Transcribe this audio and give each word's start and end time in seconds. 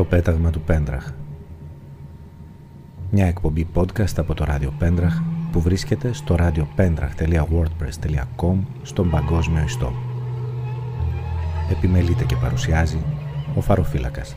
Το 0.00 0.06
πέταγμα 0.06 0.50
του 0.50 0.60
Πέντραχ 0.60 1.10
Μια 3.10 3.26
εκπομπή 3.26 3.66
podcast 3.74 4.16
από 4.16 4.34
το 4.34 4.44
ράδιο 4.44 4.72
Πέντραχ 4.78 5.20
που 5.52 5.60
βρίσκεται 5.60 6.12
στο 6.12 6.36
radiopendrach.wordpress.com 6.38 8.56
στον 8.82 9.10
παγκόσμιο 9.10 9.62
ιστό. 9.64 9.92
Επιμελείται 11.70 12.24
και 12.24 12.36
παρουσιάζει 12.36 12.98
ο 13.54 13.60
Φαροφύλακας. 13.60 14.36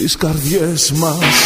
στις 0.00 0.16
καρδιές 0.16 0.92
μας. 1.02 1.36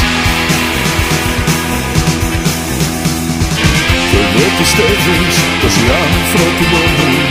Και 4.11 4.21
δεν 4.37 4.51
πιστεύεις 4.59 5.37
πως 5.61 5.75
οι 5.81 5.87
άνθρωποι 6.05 6.65
λιώνουν 6.71 7.23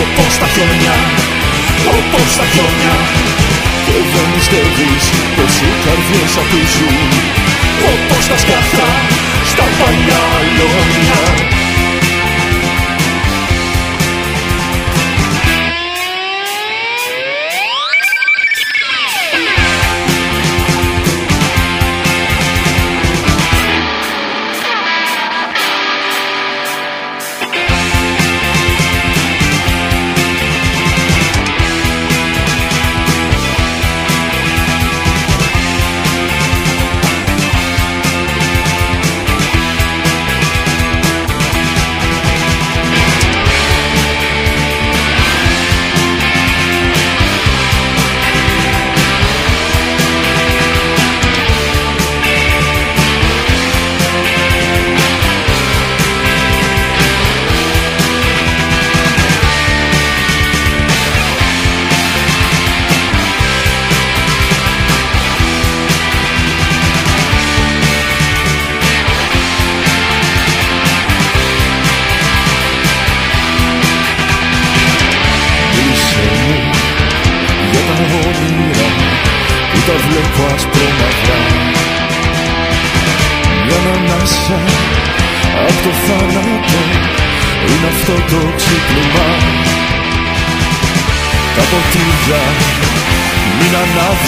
όπως 0.00 0.32
τα 0.40 0.48
χιόνια 0.52 0.96
όπως 1.98 2.28
τα 2.38 2.46
χιόνια. 2.52 2.96
Και 3.86 3.96
δεν 4.12 4.26
πιστεύεις 4.34 5.04
πως 5.36 5.52
οι 5.62 5.70
καρδιές 5.84 6.32
απίζουν 6.42 6.96
όπως 7.92 8.22
τα 8.30 8.36
σκάφια 8.42 8.88
στα 9.50 9.66
παλιά 9.78 10.24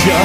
λόγια 0.06 0.24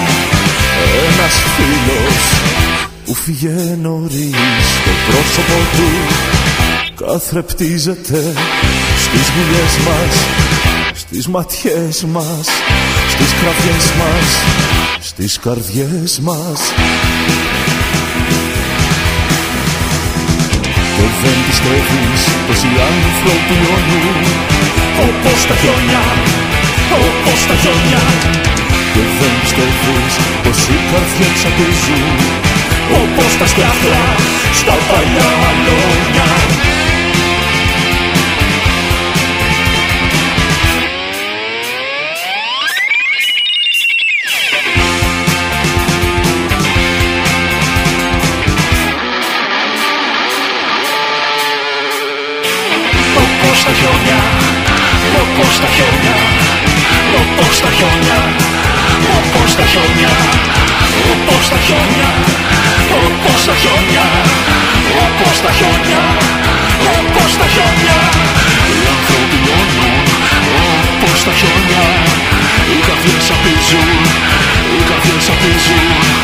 θρεπτίζεται 7.20 8.34
στις 8.98 9.32
δουλειές 9.36 9.78
μας 9.86 10.26
στις 10.96 11.28
ματιές 11.28 12.04
μας 12.04 12.48
στις 13.10 13.34
κραυγές 13.42 13.86
μας 14.00 14.28
στις 15.00 15.40
καρδιές 15.40 16.20
μας. 16.20 16.60
Και 20.96 21.06
δεν 21.24 21.38
πιστεύεις 21.48 22.22
πως 22.48 22.58
οι 22.64 22.74
άνθρωποι 22.92 23.54
λιώνουν 23.62 24.24
όπως 25.00 25.46
τα 25.48 25.56
χιόνια, 25.56 26.04
όπως 26.92 27.46
τα 27.48 27.56
χιόνια 27.56 28.04
και 28.96 29.02
δεν 29.20 29.34
πιστεύεις 29.42 30.16
πως 30.44 30.60
οι 30.68 30.78
καρδιές 30.92 31.46
αξίζουν 31.50 32.18
όπως 33.02 33.38
τα 33.40 33.48
σκιάχλα 33.48 34.04
στα 34.60 34.76
παλιά 34.90 35.30
αλόνια 35.50 36.30
Όπως 53.18 53.64
τα 53.64 53.72
χιόνια, 53.72 54.20
όπως 55.22 55.60
τα 55.60 55.68
χιόνια, 55.68 56.16
όπως 57.22 57.60
τα 57.60 57.70
χιόνια 57.70 58.55
όπως 59.18 59.56
τα 59.56 59.66
χιόνια 59.72 60.14
όπως 61.14 61.46
τα 61.52 61.60
χιόνια 61.66 62.10
όπως 63.06 63.40
τα 63.48 63.54
χιόνια 63.62 64.06
όπως 65.06 65.36
τα 65.44 65.52
χιόνια 65.58 66.02
όπως 66.98 67.32
τα 67.40 67.48
χιόνια. 67.54 67.98
Οι 68.76 68.82
άνθρωποι 68.96 69.38
λιώνουν 69.46 69.94
όπως 70.94 71.20
τα 71.26 71.34
χιόνια. 71.40 71.84
Οι 72.72 72.78
καρδιές 72.88 73.26
απίζουν 73.36 73.90
οι 74.76 74.82
καρδιές 74.90 75.26
απίζουν 75.34 76.15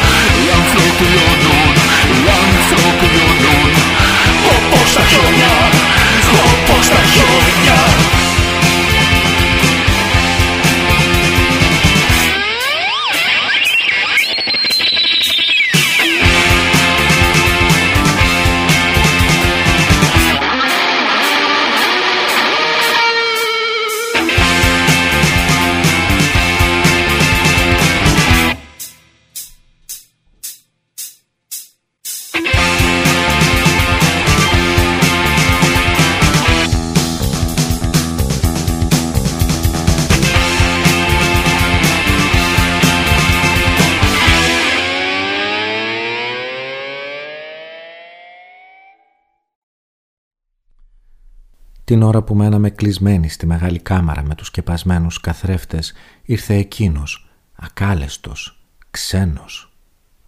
Την 51.92 52.02
ώρα 52.02 52.22
που 52.22 52.36
μέναμε 52.36 52.70
κλεισμένοι 52.70 53.30
στη 53.30 53.46
μεγάλη 53.46 53.80
κάμαρα 53.80 54.24
με 54.24 54.36
τους 54.36 54.48
σκεπασμένους 54.48 55.20
καθρέφτες 55.20 55.94
ήρθε 56.22 56.54
εκείνος, 56.54 57.30
ακάλεστος, 57.56 58.64
ξένος. 58.92 59.74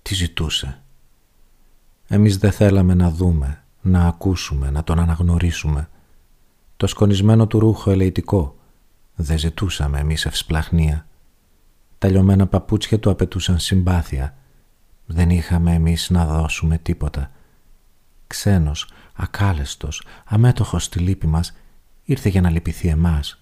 Τι 0.01 0.13
ζητούσε; 0.13 0.81
Εμείς 2.07 2.37
δεν 2.37 2.51
θέλαμε 2.51 2.93
να 2.93 3.09
δούμε, 3.09 3.63
να 3.81 4.07
ακούσουμε, 4.07 4.71
να 4.71 4.83
τον 4.83 4.99
αναγνωρίσουμε. 4.99 5.89
Το 6.77 6.87
σκονισμένο 6.87 7.47
του 7.47 7.59
ρούχο 7.59 7.91
ελεητικό. 7.91 8.55
Δεν 9.15 9.37
ζητούσαμε 9.37 9.99
εμείς 9.99 10.25
ευσπλαχνία. 10.25 11.07
Τα 11.97 12.09
λιωμένα 12.09 12.47
παπούτσια 12.47 12.99
του 12.99 13.09
απαιτούσαν 13.09 13.59
συμπάθεια. 13.59 14.35
Δεν 15.05 15.29
είχαμε 15.29 15.73
εμείς 15.73 16.09
να 16.09 16.25
δώσουμε 16.25 16.77
τίποτα. 16.77 17.31
Ξένος, 18.27 18.89
ακάλεστος, 19.13 20.05
αμέτωχος 20.25 20.83
στη 20.83 20.99
λύπη 20.99 21.27
μας, 21.27 21.53
ήρθε 22.03 22.29
για 22.29 22.41
να 22.41 22.49
λυπηθεί 22.49 22.87
εμάς. 22.87 23.37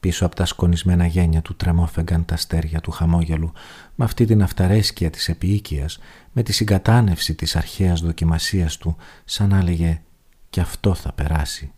Πίσω 0.00 0.26
από 0.26 0.34
τα 0.34 0.44
σκονισμένα 0.44 1.06
γένια 1.06 1.42
του 1.42 1.56
τρεμόφεγγαν 1.56 2.24
τα 2.24 2.34
αστέρια 2.34 2.80
του 2.80 2.90
χαμόγελου 2.90 3.52
με 3.94 4.04
αυτή 4.04 4.24
την 4.24 4.42
αυταρέσκεια 4.42 5.10
της 5.10 5.28
επίοικιας, 5.28 5.98
με 6.32 6.42
τη 6.42 6.52
συγκατάνευση 6.52 7.34
της 7.34 7.56
αρχαίας 7.56 8.00
δοκιμασίας 8.00 8.76
του, 8.76 8.96
σαν 9.24 9.48
να 9.48 9.58
έλεγε 9.58 10.00
«Κι 10.50 10.60
αυτό 10.60 10.94
θα 10.94 11.12
περάσει». 11.12 11.72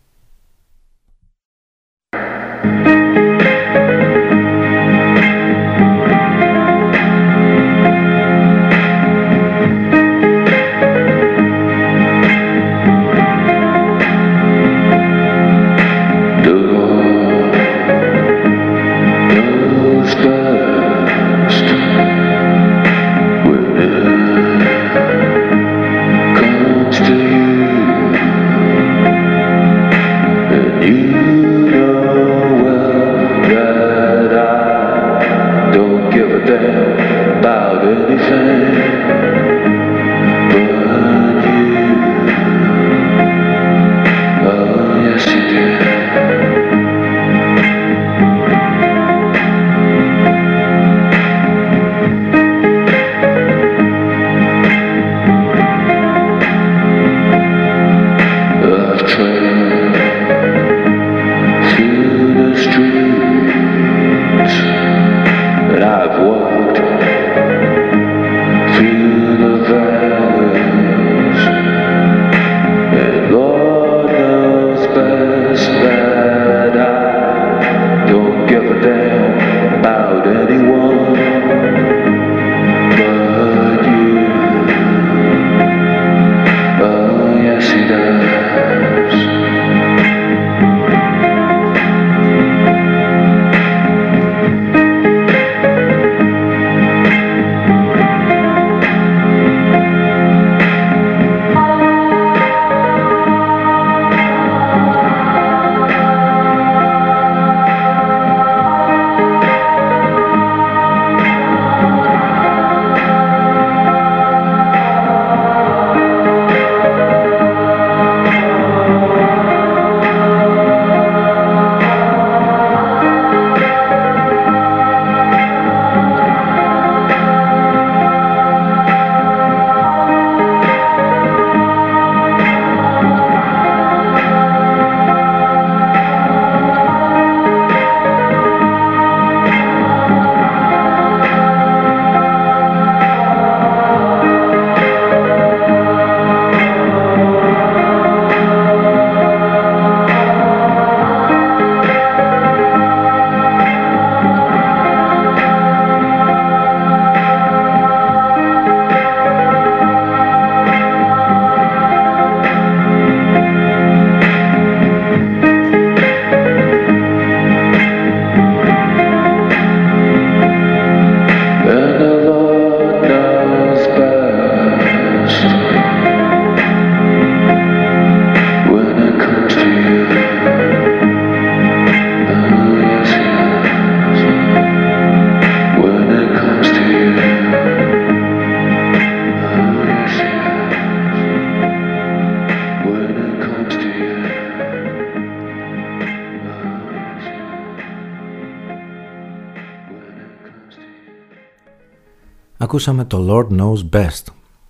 Ακούσαμε 202.79 203.05
το 203.05 203.27
Lord 203.29 203.59
Knows 203.59 203.89
Best 203.89 204.23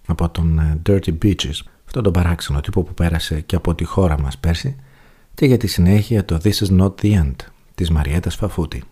από 0.08 0.30
τον 0.30 0.60
ε, 0.60 0.82
Dirty 0.86 1.18
Beaches, 1.24 1.60
αυτόν 1.86 2.04
τον 2.04 2.14
παράξενο 2.14 2.62
τύπο 2.62 2.84
που 2.84 2.94
πέρασε 2.94 3.42
και 3.42 3.56
από 3.56 3.76
τη 3.76 3.84
χώρα 3.84 4.20
μας 4.20 4.38
πέρσι 4.38 4.76
και 5.34 5.46
για 5.46 5.58
τη 5.58 5.68
συνέχεια 5.68 6.26
το 6.26 6.40
This 6.44 6.52
is 6.52 6.80
not 6.80 6.94
the 7.02 7.14
end 7.14 7.36
της 7.76 7.90
Μαριέτας 7.90 8.36
Φαφούτη. 8.36 8.84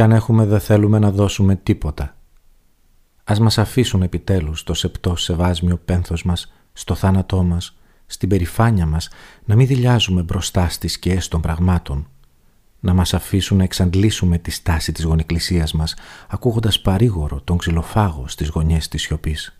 Κι 0.00 0.06
αν 0.06 0.12
έχουμε 0.12 0.44
δεν 0.44 0.60
θέλουμε 0.60 0.98
να 0.98 1.10
δώσουμε 1.10 1.56
τίποτα. 1.56 2.16
Ας 3.24 3.40
μας 3.40 3.58
αφήσουν 3.58 4.02
επιτέλους 4.02 4.62
το 4.62 4.74
σεπτό 4.74 5.16
σεβάσμιο 5.16 5.76
πένθος 5.84 6.24
μας, 6.24 6.52
στο 6.72 6.94
θάνατό 6.94 7.42
μας, 7.42 7.78
στην 8.06 8.28
περηφάνεια 8.28 8.86
μας, 8.86 9.08
να 9.44 9.56
μην 9.56 9.66
δηλιάζουμε 9.66 10.22
μπροστά 10.22 10.68
στις 10.68 10.92
σκιές 10.92 11.28
των 11.28 11.40
πραγμάτων. 11.40 12.08
Να 12.80 12.94
μας 12.94 13.14
αφήσουν 13.14 13.56
να 13.56 13.62
εξαντλήσουμε 13.62 14.38
τη 14.38 14.50
στάση 14.50 14.92
της 14.92 15.04
γονεκκλησίας 15.04 15.72
μας, 15.72 15.94
ακούγοντας 16.28 16.80
παρήγορο 16.80 17.40
τον 17.40 17.58
ξυλοφάγο 17.58 18.28
στις 18.28 18.48
γωνιές 18.48 18.88
της 18.88 19.02
σιωπής. 19.02 19.59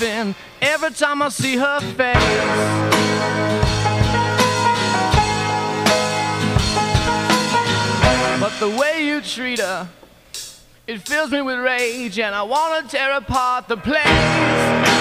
laughing 0.00 0.34
every 0.60 0.90
time 0.90 1.22
I 1.22 1.28
see 1.28 1.56
her 1.56 1.80
face. 1.80 2.16
But 8.40 8.58
the 8.58 8.76
way 8.78 9.06
you 9.06 9.20
treat 9.20 9.58
her, 9.58 9.88
it 10.86 11.02
fills 11.02 11.30
me 11.30 11.42
with 11.42 11.58
rage, 11.58 12.18
and 12.18 12.34
I 12.34 12.42
wanna 12.42 12.88
tear 12.88 13.12
apart 13.12 13.68
the 13.68 13.76
place. 13.76 15.00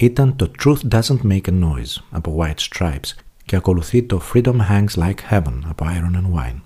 ήταν 0.00 0.36
το 0.36 0.50
Truth 0.62 0.94
Doesn't 0.94 1.22
Make 1.22 1.48
a 1.48 1.60
Noise 1.62 2.02
από 2.10 2.36
White 2.40 2.78
Stripes 2.78 3.14
και 3.44 3.56
ακολουθεί 3.56 4.02
το 4.02 4.22
Freedom 4.32 4.56
Hangs 4.70 4.94
Like 4.96 5.30
Heaven 5.30 5.58
από 5.68 5.84
Iron 5.84 6.16
and 6.16 6.38
Wine. 6.38 6.60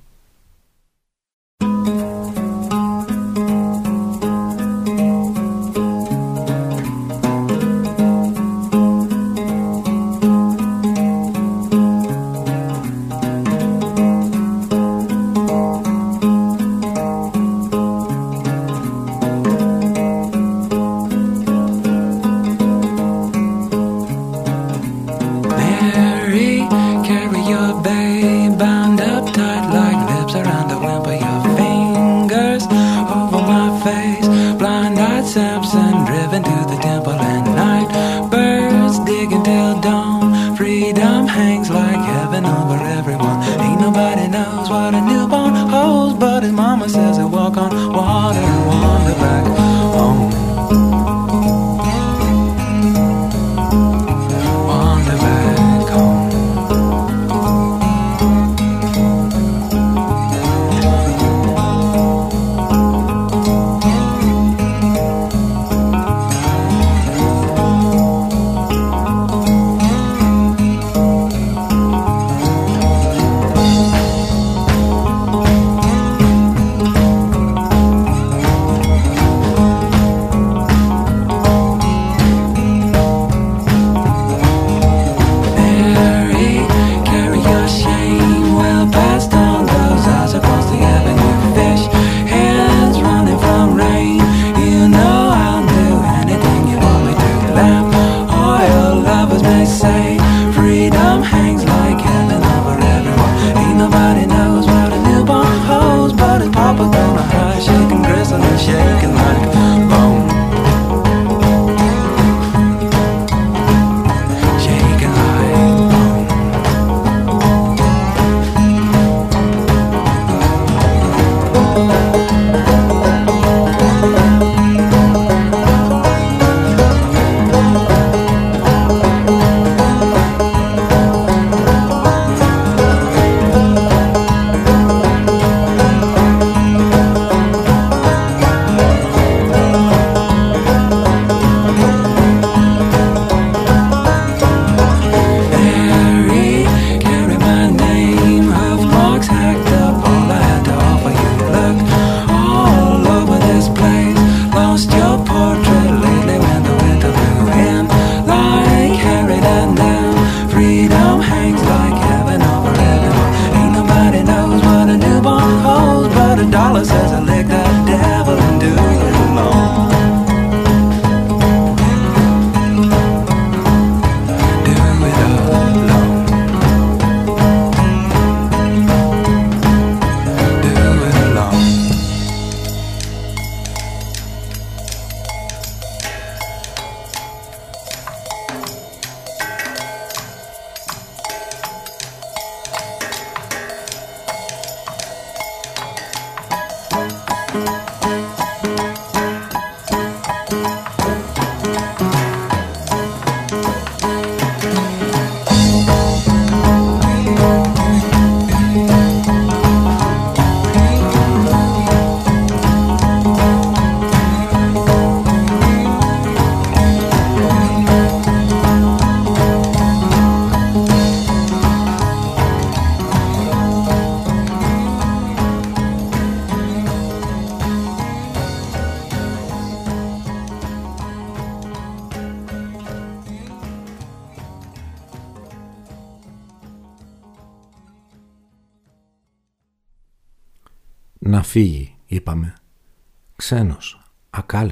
what 44.74 44.92
I 44.92 45.00
knew 45.06 45.23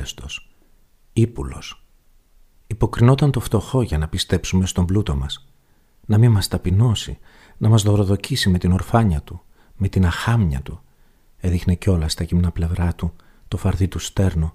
ακάλεστος, 0.03 0.49
ύπουλος. 1.12 1.85
Υποκρινόταν 2.67 3.31
το 3.31 3.41
φτωχό 3.41 3.83
για 3.83 3.99
να 3.99 4.09
πιστέψουμε 4.09 4.67
στον 4.67 4.87
πλούτο 4.87 5.17
μας. 5.17 5.49
Να 6.07 6.19
μην 6.19 6.31
μας 6.31 6.49
ταπεινώσει, 6.49 7.19
να 7.59 7.69
μας 7.69 7.83
δωροδοκίσει 7.83 8.49
με 8.49 8.59
την 8.59 8.73
ορφάνια 8.73 9.21
του, 9.21 9.43
με 9.77 9.88
την 9.88 10.07
αχάμια 10.07 10.61
του. 10.62 10.81
Έδειχνε 11.37 11.75
κιόλας 11.75 12.12
στα 12.12 12.25
γυμνά 12.25 12.51
πλευρά 12.51 12.95
του 12.95 13.12
το 13.49 13.57
φαρδί 13.57 13.88
του 13.88 13.99
στέρνο 13.99 14.55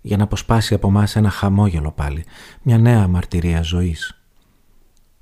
για 0.00 0.16
να 0.16 0.22
αποσπάσει 0.22 0.74
από 0.74 0.90
μας 0.90 1.16
ένα 1.16 1.30
χαμόγελο 1.30 1.92
πάλι, 1.92 2.24
μια 2.62 2.78
νέα 2.78 3.08
μαρτυρία 3.08 3.62
ζωής. 3.62 4.22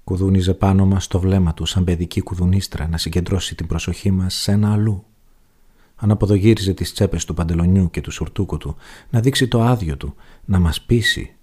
Κουδούνιζε 0.05 0.55
πάνω 0.55 0.87
μας 0.87 1.07
το 1.07 1.21
βλέμμα 1.21 1.55
του 1.55 1.65
σαν 1.65 1.85
παιδική 1.85 2.21
κουδουνίστρα 2.21 2.89
να 2.89 2.99
συγκεντρώσει 2.99 3.55
την 3.55 3.67
προσοχή 3.67 4.11
μας 4.11 4.35
σε 4.35 4.53
ένα 4.53 4.73
αλλού. 4.73 5.05
Αναποδογύριζε 6.01 6.73
τις 6.73 6.93
τσέπες 6.93 7.25
του 7.25 7.35
παντελονιού 7.35 7.91
και 7.91 8.01
του 8.01 8.11
σουρτούκου 8.11 8.57
του, 8.57 8.77
να 9.11 9.21
δείξει 9.21 9.49
το 9.49 9.63
άδειο 9.63 9.97
του, 9.97 10.15
να 10.45 10.59
μας 10.59 10.81
πείσει. 10.81 11.35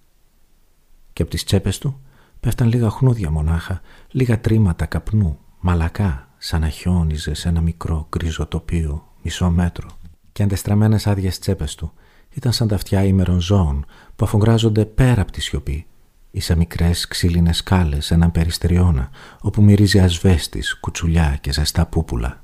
Και 1.14 1.22
από 1.22 1.32
τις 1.32 1.44
τσέπες 1.44 1.78
του 1.78 2.00
πέφταν 2.40 2.68
λίγα 2.68 2.90
χνούδια 2.90 3.32
μονάχα, 3.32 3.82
λίγα 4.12 4.40
τρίματα 4.40 4.86
καπνού, 4.86 5.40
μαλακά, 5.60 6.30
σαν 6.38 6.62
να 6.62 6.70
χιόνιζε 6.70 7.34
σε 7.34 7.50
ένα 7.50 7.62
μικρό 7.62 8.08
γκρίζο 8.10 8.46
τοπίο, 8.46 9.08
μισό 9.22 9.50
μέτρο. 9.50 9.90
Και 10.32 10.44
αντεστραμμένες 10.44 11.08
άδειες 11.08 11.40
τσέπες 11.40 11.76
του 11.76 11.94
ήταν 12.30 12.52
σαν 12.52 12.68
τα 12.68 12.76
αυτιά 12.76 13.04
ήμερων 13.04 13.40
ζώων 13.40 13.86
που 14.16 14.26
αφογκράζονται 14.26 14.86
πέρα 14.86 15.22
από 15.22 15.32
τη 15.32 15.42
σιωπή 15.42 15.86
ή 16.32 16.40
σε 16.40 16.56
μικρές 16.56 17.08
ξύλινες 17.08 17.58
σκάλες 17.58 18.12
έναν 18.12 18.32
περιστεριώνα 18.32 19.10
όπου 19.42 19.64
μυρίζει 19.64 20.00
ασβέστης, 20.00 20.80
κουτσουλιά 20.80 21.38
και 21.42 21.54
ζεστά 21.54 21.86
πούπουλα. 21.86 22.44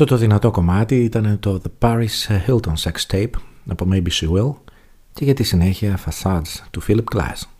Αυτό 0.00 0.14
το 0.14 0.20
δυνατό 0.20 0.50
κομμάτι 0.50 0.96
ήταν 1.04 1.38
το 1.40 1.60
The 1.64 1.86
Paris 1.86 2.42
Hilton 2.46 2.74
Sex 2.82 2.92
Tape 3.10 3.30
από 3.66 3.86
Maybe 3.90 4.08
She 4.20 4.28
Will 4.30 4.54
και 5.12 5.24
για 5.24 5.34
τη 5.34 5.42
συνέχεια 5.42 5.98
Facades 6.04 6.66
του 6.70 6.82
Philip 6.88 7.04
Glass. 7.14 7.57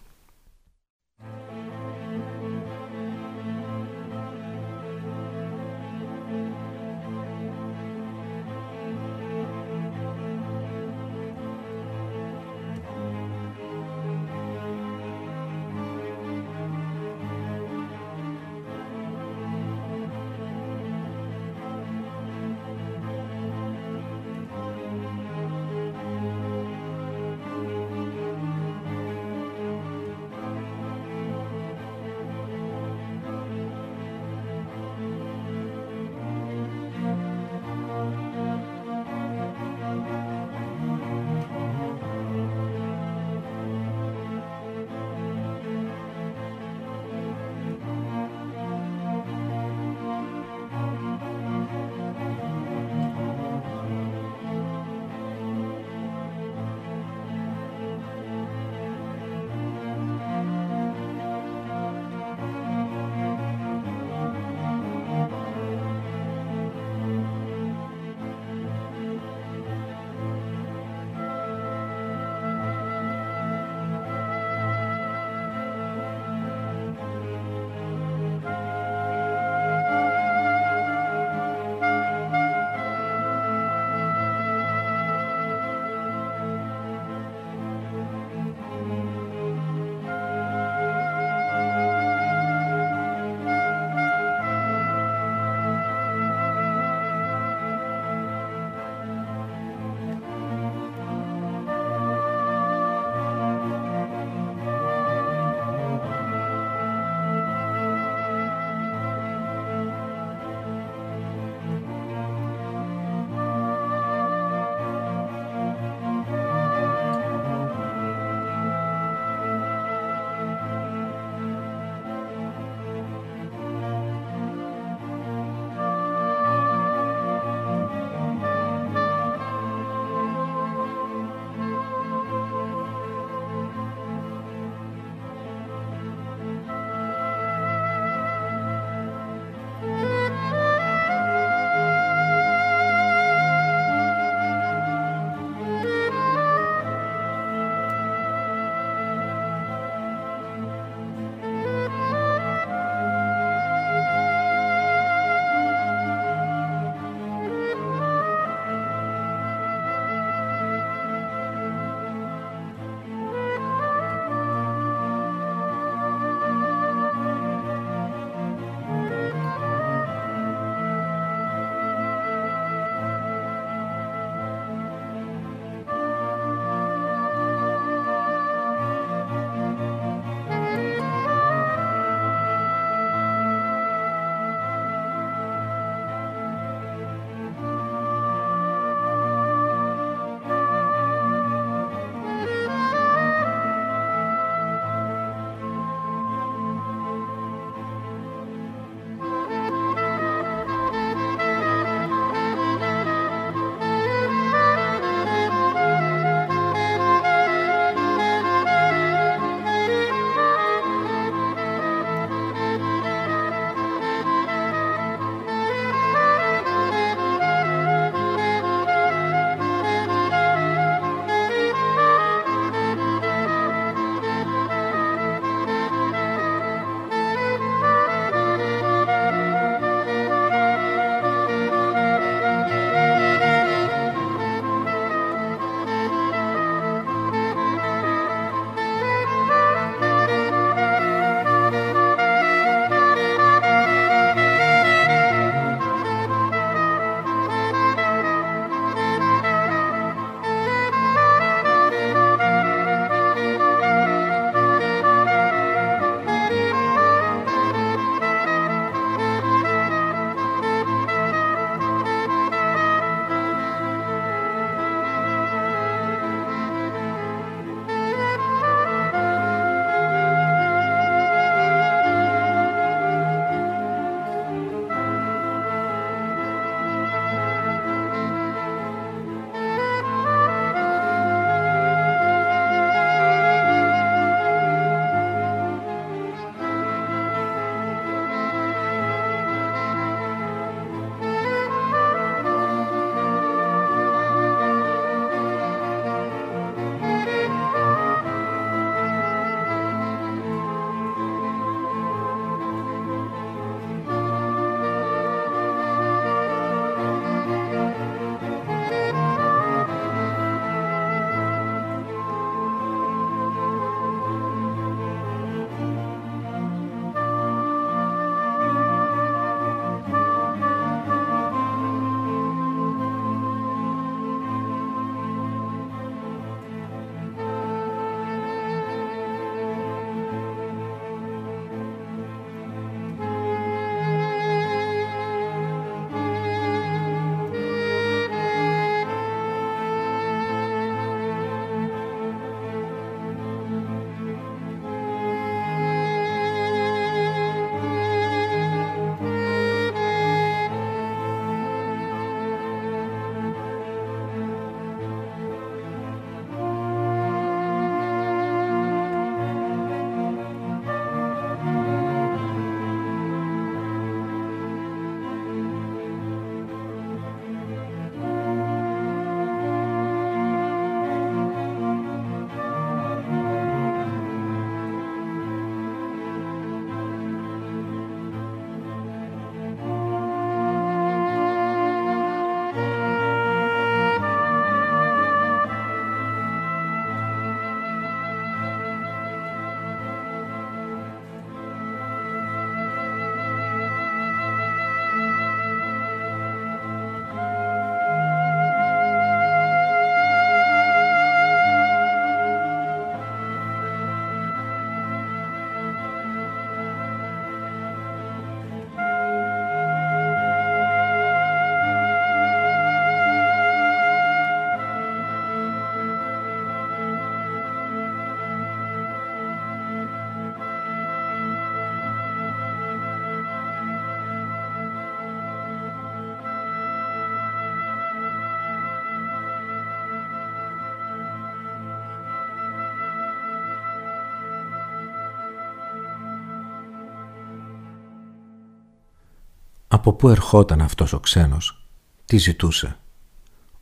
Από 439.89 440.13
πού 440.13 440.29
ερχόταν 440.29 440.81
αυτός 440.81 441.13
ο 441.13 441.21
ξένος, 441.21 441.89
τι 442.25 442.37
ζητούσε; 442.37 442.97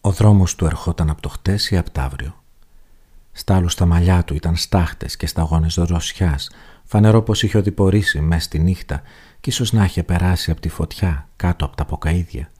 Ο 0.01 0.11
δρόμος 0.11 0.55
του 0.55 0.65
ερχόταν 0.65 1.11
από 1.11 1.23
το 1.23 1.29
χτες 1.29 1.71
ή 1.71 1.77
από 1.77 1.91
το 1.91 2.01
αύριο; 2.01 2.43
Στάλου 3.33 3.69
στα 3.69 3.87
μαλλιά 3.87 4.25
του 4.25 4.35
ήταν 4.35 4.57
στάχτες 4.57 5.17
και 5.17 5.27
σταγόνες 5.27 5.75
δροσιάς, 5.75 6.51
φανερό 6.85 7.23
πως 7.23 7.43
είχε 7.43 7.59
οδηπορήσει 7.59 8.21
μες 8.21 8.45
στη 8.45 8.59
νύχτα 8.59 9.03
κι 9.41 9.49
ίσως 9.49 9.73
να 9.73 9.85
είχε 9.85 10.03
περάσει 10.03 10.51
από 10.51 10.61
τη 10.61 10.69
φωτιά 10.69 11.29
κάτω 11.37 11.65
από 11.65 11.77
τα 11.77 11.85
ποκαίδια. 11.85 12.51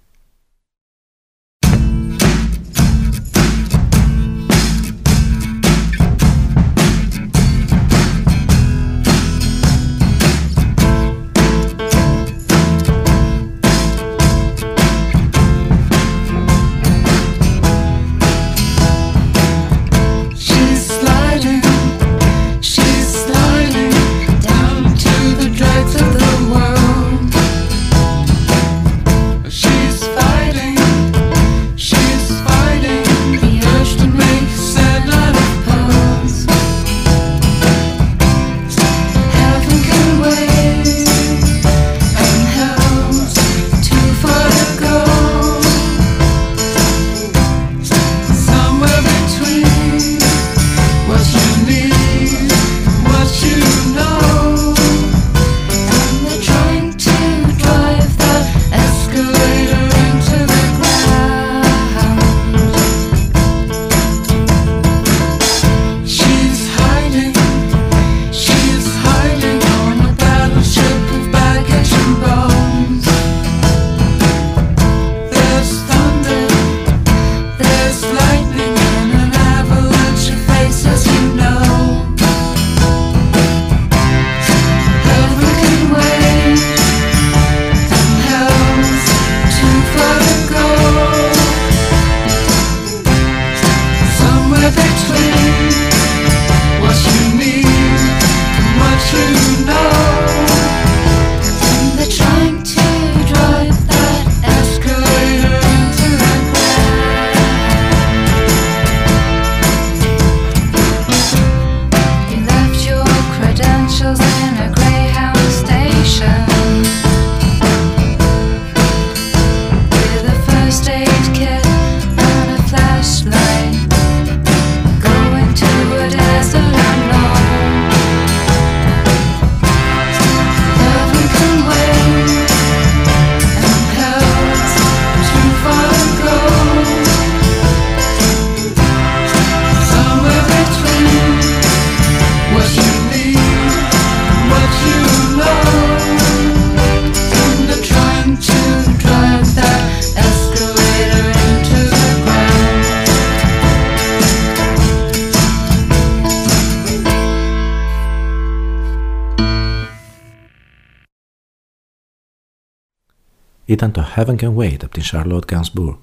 Heaven 164.17 164.37
Can 164.37 164.55
Wait 164.57 164.79
από 164.83 164.93
την 164.93 165.03
Charlotte 165.05 165.41
Gainsbourg 165.53 165.99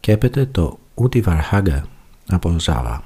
και 0.00 0.12
έπεται 0.12 0.46
το 0.46 0.78
Uti 0.94 1.22
Varhaga 1.24 1.80
από 2.28 2.56
Zava. 2.62 2.98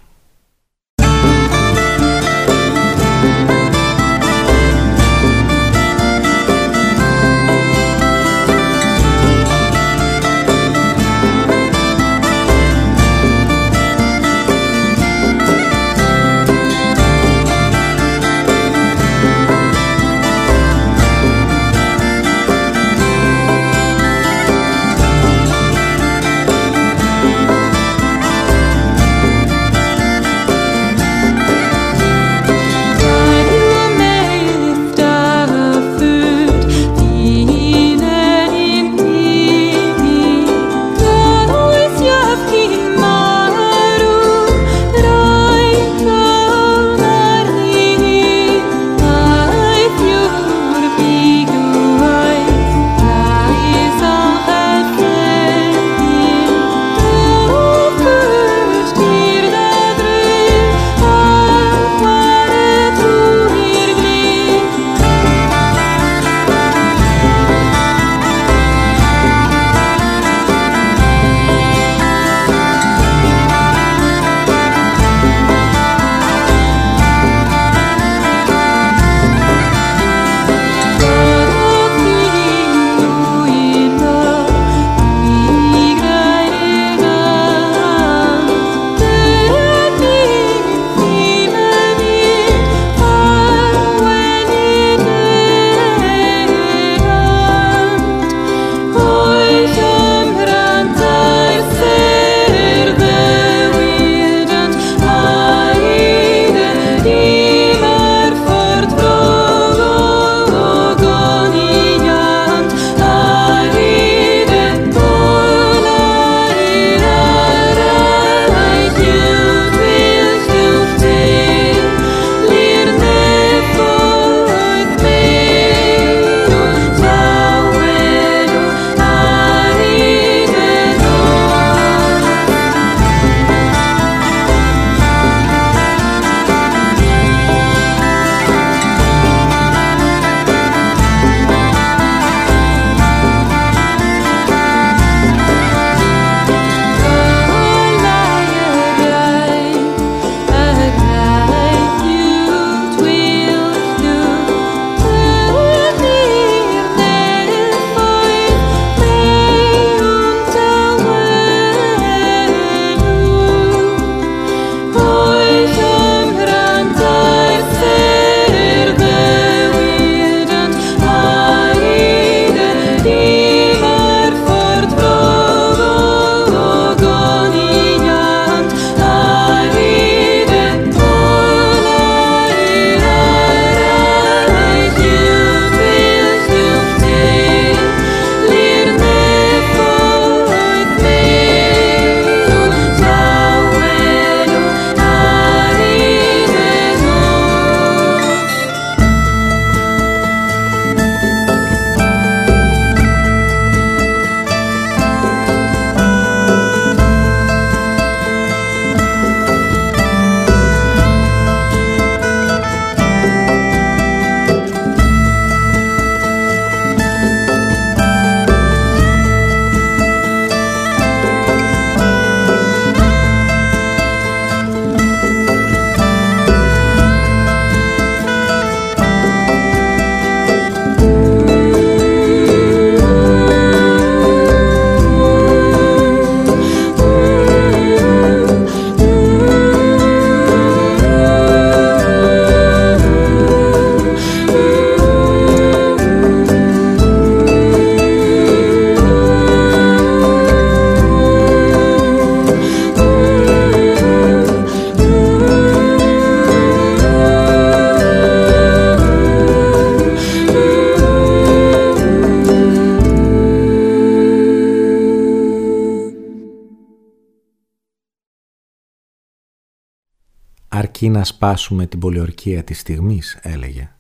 Αρκεί 271.03 271.19
να 271.19 271.25
σπάσουμε 271.25 271.87
την 271.87 271.99
πολιορκία 271.99 272.65
της 272.65 272.79
στιγμής, 272.79 273.39
έλεγε. 273.43 273.93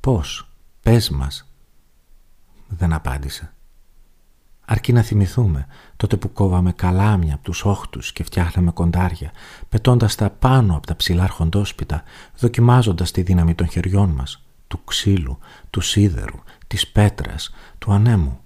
Πώς, 0.00 0.50
πες 0.82 1.10
μας. 1.10 1.52
Δεν 2.68 2.92
απάντησε. 2.92 3.52
Αρκεί 4.64 4.92
να 4.92 5.02
θυμηθούμε 5.02 5.66
τότε 5.96 6.16
που 6.16 6.32
κόβαμε 6.32 6.72
καλάμια 6.72 7.34
από 7.34 7.42
τους 7.42 7.64
όχτους 7.64 8.12
και 8.12 8.24
φτιάχναμε 8.24 8.70
κοντάρια, 8.70 9.30
πετώντας 9.68 10.14
τα 10.14 10.30
πάνω 10.30 10.76
από 10.76 10.86
τα 10.86 10.96
ψηλά 10.96 11.22
αρχοντόσπιτα, 11.22 12.02
δοκιμάζοντας 12.38 13.10
τη 13.10 13.22
δύναμη 13.22 13.54
των 13.54 13.68
χεριών 13.68 14.10
μας, 14.10 14.46
του 14.66 14.84
ξύλου, 14.84 15.38
του 15.70 15.80
σίδερου, 15.80 16.38
της 16.66 16.88
πέτρας, 16.88 17.54
του 17.78 17.92
ανέμου, 17.92 18.40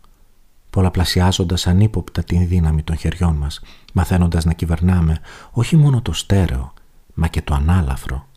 πολλαπλασιάζοντας 0.70 1.66
ανύποπτα 1.66 2.22
την 2.22 2.48
δύναμη 2.48 2.82
των 2.82 2.96
χεριών 2.96 3.36
μας, 3.36 3.61
μαθαίνοντας 3.92 4.44
να 4.44 4.52
κυβερνάμε 4.52 5.20
όχι 5.50 5.76
μόνο 5.76 6.02
το 6.02 6.12
στέρεο, 6.12 6.72
μα 7.21 7.29
και 7.29 7.43
το 7.43 7.55
ανάλαφρο. 7.55 8.29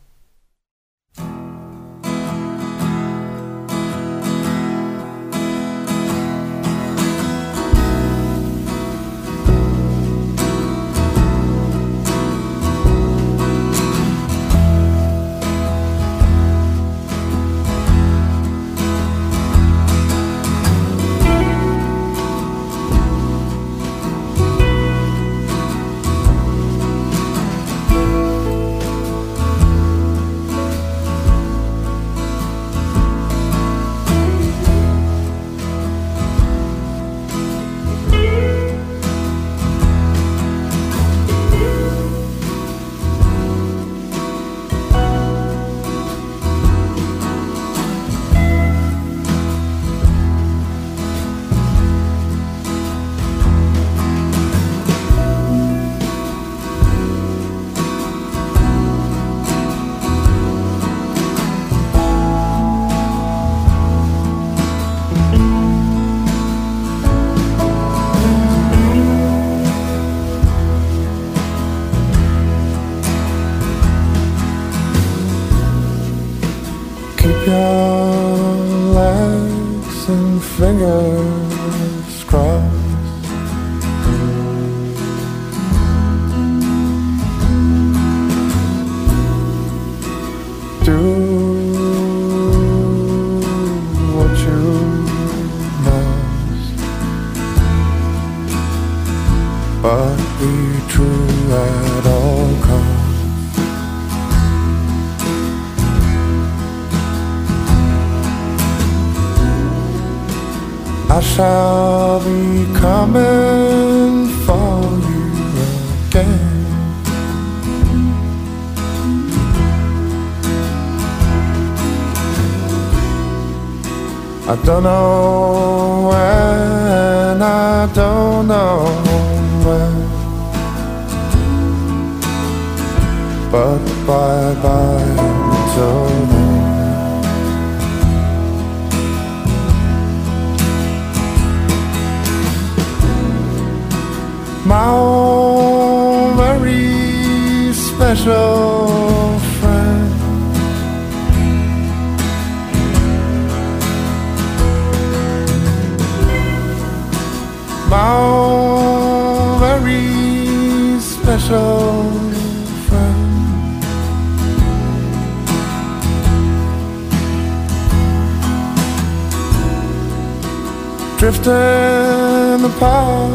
Drifting 171.24 172.66
apart 172.66 173.32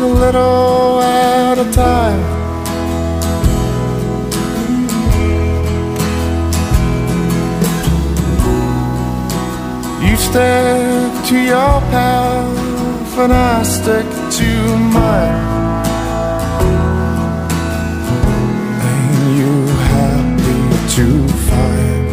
a 0.00 0.06
little 0.06 1.00
at 1.02 1.58
a 1.58 1.72
time. 1.72 2.22
You 10.04 10.16
stick 10.16 11.10
to 11.30 11.36
your 11.36 11.80
path, 11.90 13.18
and 13.18 13.32
I 13.32 13.64
stick 13.64 14.06
to 14.38 14.50
mine. 14.94 15.42
Ain't 18.86 19.38
you 19.40 19.54
happy 19.90 20.62
to 20.94 21.28
find? 21.48 22.03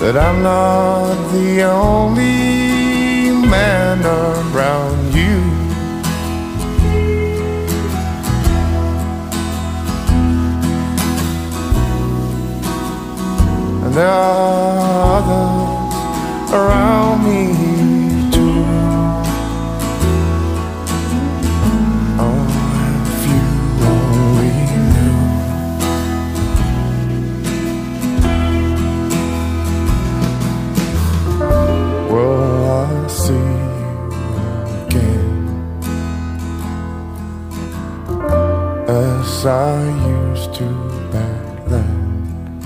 That 0.00 0.16
I'm 0.16 0.44
not 0.44 1.14
the 1.32 1.62
only 1.64 3.32
man 3.48 3.98
around 4.04 5.12
you. 5.12 5.38
And 13.84 13.92
there 13.92 14.08
are 14.08 15.18
others 15.18 16.52
around 16.52 17.24
me 17.24 17.57
as 39.38 39.46
I 39.46 39.84
used 40.08 40.52
to 40.54 40.64
back 41.12 41.68
then. 41.68 42.60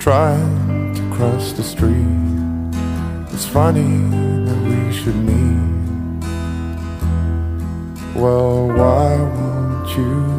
Trying 0.00 0.94
to 0.96 1.02
cross 1.14 1.52
the 1.52 1.62
street. 1.62 2.18
It's 3.32 3.46
funny 3.46 3.92
that 4.46 4.58
we 4.68 4.92
should 4.92 5.14
meet. 5.14 6.26
Well, 8.16 8.66
why 8.66 9.10
won't 9.36 9.96
you 9.96 10.31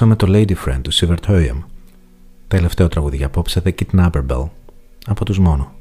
Ακούσαμε 0.00 0.16
το 0.16 0.26
Lady 0.30 0.54
Friend 0.66 0.80
του 0.82 0.92
Sivert 0.92 1.24
Høyem. 1.28 1.62
Τελευταίο 2.48 2.88
τραγούδι 2.88 3.16
για 3.16 3.26
απόψε 3.26 3.62
The 3.64 3.70
Kidnapper 3.72 4.26
Bell 4.28 4.48
από 5.06 5.24
τους 5.24 5.38
μόνο. 5.38 5.77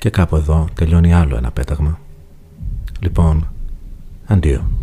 Και 0.00 0.10
κάπου 0.10 0.36
εδώ 0.36 0.68
τελειώνει 0.74 1.14
άλλο 1.14 1.36
ένα 1.36 1.50
πέταγμα. 1.50 1.98
Λοιπόν, 3.00 3.48
αντίο. 4.26 4.79